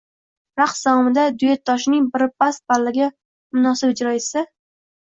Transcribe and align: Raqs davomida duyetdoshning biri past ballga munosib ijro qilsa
Raqs 0.61 0.79
davomida 0.85 1.25
duyetdoshning 1.43 2.09
biri 2.17 2.31
past 2.41 2.67
ballga 2.75 3.13
munosib 3.63 3.97
ijro 3.99 4.19
qilsa 4.21 4.49